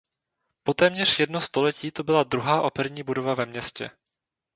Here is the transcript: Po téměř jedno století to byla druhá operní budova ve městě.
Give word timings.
Po 0.63 0.73
téměř 0.73 1.19
jedno 1.19 1.41
století 1.41 1.91
to 1.91 2.03
byla 2.03 2.23
druhá 2.23 2.61
operní 2.61 3.03
budova 3.03 3.33
ve 3.33 3.45
městě. 3.45 3.91